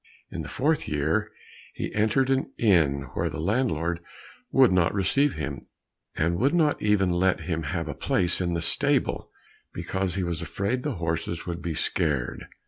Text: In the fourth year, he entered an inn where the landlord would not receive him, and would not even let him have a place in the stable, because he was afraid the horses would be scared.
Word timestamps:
In 0.31 0.41
the 0.41 0.49
fourth 0.49 0.87
year, 0.87 1.31
he 1.75 1.93
entered 1.93 2.31
an 2.31 2.51
inn 2.57 3.03
where 3.13 3.29
the 3.29 3.39
landlord 3.39 3.99
would 4.51 4.71
not 4.71 4.95
receive 4.95 5.35
him, 5.35 5.61
and 6.15 6.39
would 6.39 6.55
not 6.55 6.81
even 6.81 7.11
let 7.11 7.41
him 7.41 7.61
have 7.61 7.87
a 7.87 7.93
place 7.93 8.41
in 8.41 8.55
the 8.55 8.63
stable, 8.63 9.29
because 9.75 10.15
he 10.15 10.23
was 10.23 10.41
afraid 10.41 10.81
the 10.81 10.95
horses 10.95 11.45
would 11.45 11.61
be 11.61 11.75
scared. 11.75 12.47